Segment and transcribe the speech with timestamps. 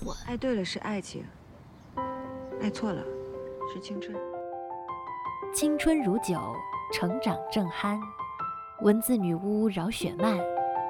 [0.00, 0.16] 蠢。
[0.26, 1.24] 爱对了是爱情，
[2.60, 3.02] 爱错了
[3.72, 4.16] 是青春。
[5.54, 6.54] 青春如酒，
[6.92, 7.98] 成长正酣。
[8.82, 10.38] 文字女巫饶雪漫，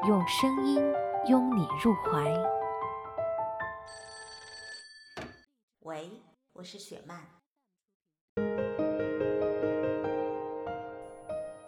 [0.06, 0.82] 用声音
[1.26, 2.34] 拥你入怀。
[5.80, 6.10] 喂，
[6.52, 7.18] 我是雪漫。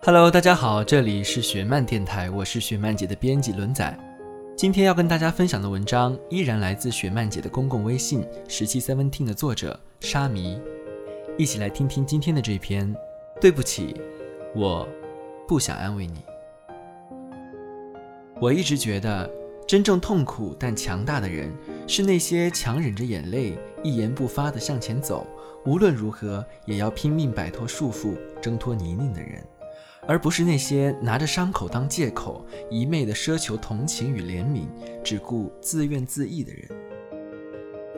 [0.02, 4.09] Hello，大家好，这里是雪漫电台，我是雪漫姐的编辑轮仔。
[4.60, 10.60] 今天要跟大家分享的文章依然来自雪漫姐的公共微信十七 Seventeen 的作者沙弥。
[11.38, 12.94] 一起来听听今天的这篇。
[13.40, 13.98] 对不起，
[14.54, 14.86] 我
[15.48, 16.22] 不想安慰你。
[18.38, 19.30] 我一直觉得，
[19.66, 21.50] 真正痛苦但强大的人，
[21.86, 25.26] 是那些强忍着眼泪，一言不发地向前走，
[25.64, 29.42] 无论如何也要拼命摆脱束缚，挣脱泥泞的人，
[30.06, 34.66] 而不是那些拿着伤口当借口，一昧地奢求同情与怜悯，
[35.02, 36.68] 只顾自怨自艾的人。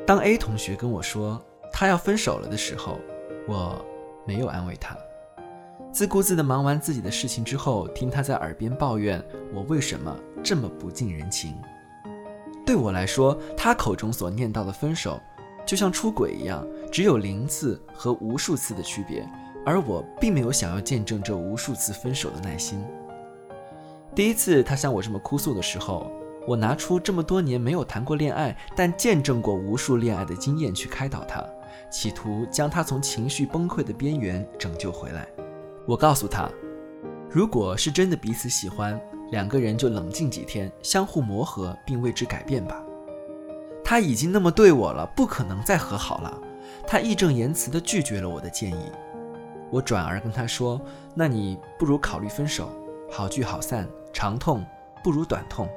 [0.07, 1.41] 当 A 同学跟我说
[1.73, 2.99] 他要分手了的时候，
[3.47, 3.85] 我
[4.27, 4.97] 没有安慰他，
[5.93, 9.23] 自顾自地忙完自己的事情之后，听他在耳边抱怨
[9.55, 11.57] 我为什么这么不近人情。
[12.67, 15.21] 对我来说，他口中所念到的分手，
[15.65, 19.29] 就像出轨一样，只有零次和无数次的区别，
[19.65, 22.85] 而我并没有想要见证这无数次分手的耐心。
[24.15, 26.11] 第一次他向我这么哭诉的时候，
[26.47, 31.45] 我拿出这么多年没有谈过恋爱，但见证过无数恋爱的经验去开导他。
[31.91, 35.27] 企图将他从情绪崩溃的边缘拯救回来。
[35.87, 36.49] 我告诉他，
[37.31, 42.83] 如果是真的彼此喜欢，两个人就冷静几天，相互磨合并为之改变吧。
[43.85, 46.39] 他已经那么对我了，不可能再和好了。
[46.87, 48.91] 他义正言辞地拒绝了我的建议。
[49.73, 50.81] 我转而跟他说
[51.17, 52.71] ：“那你不如考虑分手，
[53.11, 54.65] 好聚好散，长痛
[55.03, 55.69] 不如短痛。”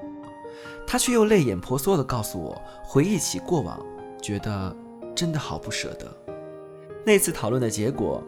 [0.86, 3.84] 他却又泪眼婆娑地告诉我，回忆起过往，
[4.22, 4.76] 觉得。
[5.16, 6.14] 真的好不舍得。
[7.06, 8.22] 那次讨论的结果，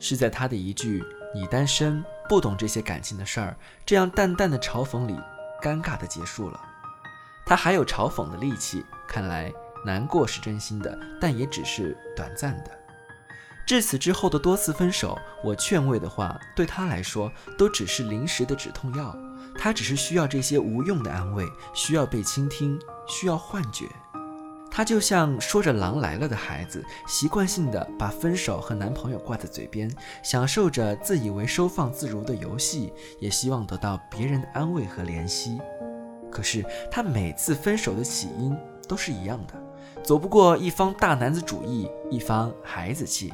[0.00, 1.00] 是在他的一句
[1.32, 5.16] “你单身，不懂这些感情的事儿”这样淡淡的嘲讽里，
[5.62, 6.60] 尴尬的结束了。
[7.46, 9.52] 他还有嘲讽的力气，看来
[9.86, 12.70] 难过是真心的，但也只是短暂的。
[13.66, 19.16] 至此之后的多次分手，我劝慰的话，对他来说都只是临时的止痛药。
[19.56, 23.86] 他只是需要这些无用的安慰，需要被倾听，需要幻觉。
[24.70, 29.88] 他就像说着“狼来了”的孩子，习惯性的把分手和男朋友挂在嘴边，
[30.24, 35.60] 享受着自以为收放自如的游戏，也希望得到别人的安慰和怜惜。
[36.28, 38.52] 可是他每次分手的起因
[38.88, 39.54] 都是一样的，
[40.04, 43.32] 走不过一方大男子主义，一方孩子气。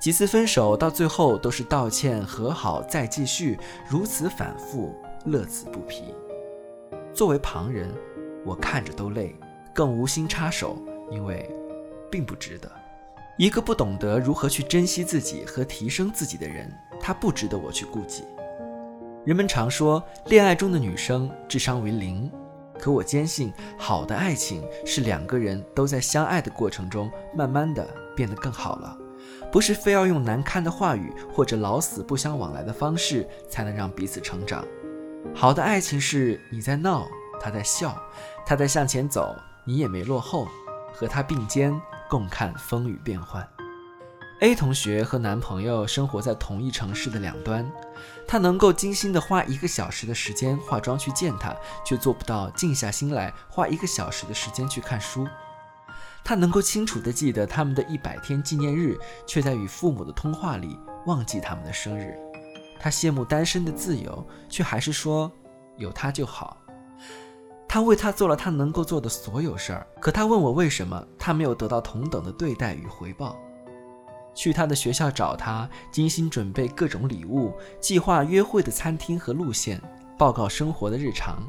[0.00, 4.94] 几次分手到最后都是道歉、和好再继续，如此反复，
[5.26, 6.14] 乐此不疲。
[7.12, 7.92] 作为旁人，
[8.46, 9.36] 我看着都累。
[9.74, 10.78] 更无心插手，
[11.10, 11.50] 因为
[12.10, 12.70] 并不值得。
[13.36, 18.24] 一个不懂得如何去珍惜自己和提升自己的人，他不值得我去顾及。
[19.26, 22.32] 人们常说恋爱中的女生智商为零，
[22.78, 28.96] 可我坚信，好的爱情是两个人都在相爱的过程中，慢慢的变得更好了，
[29.50, 34.64] 不是非要用难堪的话语或者老死不相往来的方式才能让彼此成长。
[35.34, 37.06] 好的爱情是你在闹，
[37.40, 38.00] 他在笑，
[38.44, 39.34] 他在向前走。
[39.68, 40.46] 你也没落后，
[40.92, 41.76] 和他并肩
[42.08, 43.44] 共看风雨变幻。
[44.40, 47.66] A 同学和男朋友生活在同一城市的两端，
[48.28, 55.26] 她能够精心的花一个小时的时间化妆去见他，却做不到静下心来花一个小时的时间去看书。
[56.22, 62.14] 她能够清楚的记得他们的一百天纪念日，却在与父母的通话里忘记他们的生日。
[62.78, 65.32] 她羡慕单身的自由，却还是说
[65.78, 66.58] 有他就好。
[67.66, 73.34] 他为他做了他能够做的所有事儿，可他问我为什么他没有得到同等的对待与回报。
[74.36, 79.82] 去他的学校找他，精心准备各种礼物，计划约会的餐厅和路线，
[80.18, 81.44] 报告生活的日常，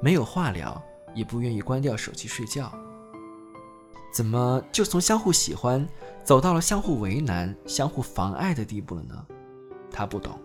[0.00, 0.82] 没有话聊，
[1.14, 2.72] 也不愿意关掉手机睡觉。
[4.12, 5.86] 怎么就从相互喜欢
[6.24, 9.26] 走到了相互为难、相互妨碍的地步了呢？
[9.90, 10.38] 他不懂。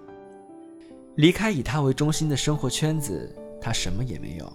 [1.16, 4.54] 离开以他为中心的生活圈子，他什么也没有。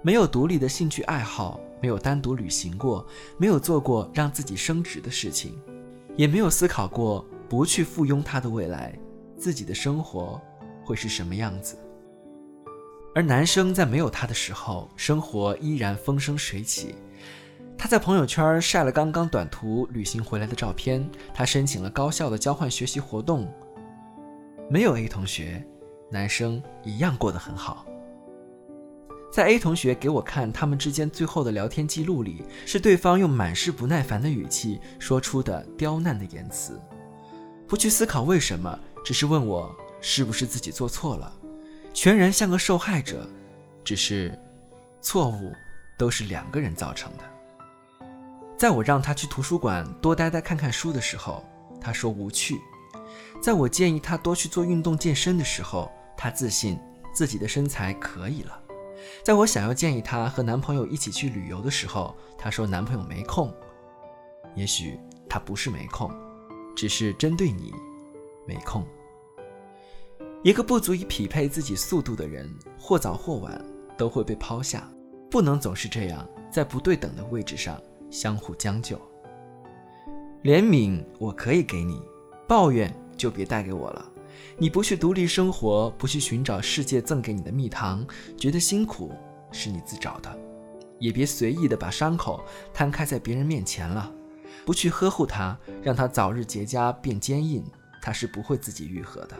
[0.00, 3.04] 没有独立的兴趣爱好，没有单独旅行过，
[3.36, 5.60] 没有做过让自己升职的事情，
[6.18, 8.92] 也没有思考过不去附庸他的未来，
[9.36, 10.38] 自己的生活
[10.84, 11.78] 会是什么样子。
[13.14, 16.96] 而男生在没有他的时候，生活依然风生水起。
[17.78, 23.48] 他在朋友圈晒了刚刚短途旅行回来的照片，他申请了高校的交换学习活动。
[24.68, 25.64] 没有 A 同学，
[26.10, 27.86] 男生一样过得很好。
[29.30, 36.80] 在 A 同学给我看他们之间最后的聊天记录里，是对方用满是不耐烦的语气说出的刁难的言辞，
[37.66, 41.32] 不去思考为什么，只是问我是不是自己做错了，
[41.92, 43.28] 全然像个受害者。
[43.84, 44.38] 只是，
[45.00, 45.52] 错误
[45.96, 47.24] 都是两个人造成的。
[48.56, 51.44] 在我让他去图书馆多呆呆看看书的时候，
[51.80, 52.56] 他说无趣；
[53.40, 56.78] 在我建议他多去做运动健身的时候，他自信
[57.14, 58.60] 自己的身材可以了。
[59.22, 63.52] 在我想要建议她和男朋友一起去旅游的时候，她说男朋友没空。
[64.54, 66.10] 也许他不是没空，
[66.74, 67.72] 只是针对你
[68.46, 68.84] 没空。
[70.42, 73.64] 一个不足以匹配自己速度的人，或早或晚
[73.96, 74.90] 都会被抛下。
[75.30, 78.96] 不能总是这样，在不对等的位置上相互将就。
[80.42, 82.02] 怜悯我可以给你，
[82.48, 84.10] 抱怨就别带给我了。
[84.56, 88.06] 你不去独立生活，不去寻找世界赠给你的蜜糖，
[88.36, 89.12] 觉得辛苦
[89.52, 90.38] 是你自找的，
[90.98, 92.42] 也别随意的把伤口
[92.74, 94.12] 摊开在别人面前了。
[94.64, 97.64] 不去呵护它，让它早日结痂变坚硬，
[98.02, 99.36] 它是不会自己愈合的。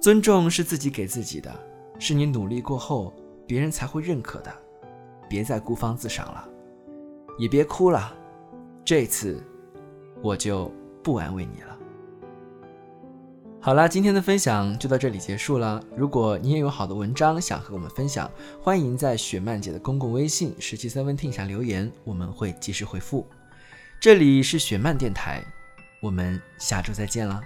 [0.00, 1.54] 尊重是自己给自己的，
[1.98, 3.14] 是你努力过后
[3.46, 4.52] 别人才会认可的。
[5.28, 6.48] 别再孤芳自赏了，
[7.38, 8.14] 也别哭了，
[8.84, 9.42] 这次
[10.22, 10.70] 我就
[11.02, 11.75] 不安慰你了。
[13.66, 15.82] 好啦，今天的分享就到这里结束了。
[15.96, 18.30] 如果你也有好的文章想和我们分享，
[18.62, 23.26] 欢迎在雪漫姐的公共微信十七 seventeen 下留言，我们会及时回复。
[23.98, 25.44] 这里是雪漫电台，
[26.00, 27.42] 我们下周再见啦。